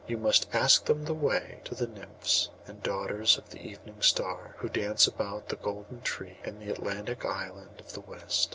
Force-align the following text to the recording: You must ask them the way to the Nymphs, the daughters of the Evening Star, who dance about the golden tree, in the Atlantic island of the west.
You 0.07 0.17
must 0.17 0.47
ask 0.51 0.85
them 0.85 1.05
the 1.05 1.13
way 1.13 1.59
to 1.63 1.75
the 1.75 1.85
Nymphs, 1.85 2.49
the 2.65 2.73
daughters 2.73 3.37
of 3.37 3.51
the 3.51 3.61
Evening 3.61 4.01
Star, 4.01 4.55
who 4.57 4.67
dance 4.67 5.05
about 5.05 5.49
the 5.49 5.55
golden 5.57 6.01
tree, 6.01 6.39
in 6.43 6.57
the 6.57 6.71
Atlantic 6.71 7.23
island 7.23 7.79
of 7.79 7.93
the 7.93 8.01
west. 8.01 8.49